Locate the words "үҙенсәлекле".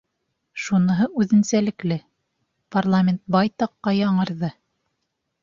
1.23-1.97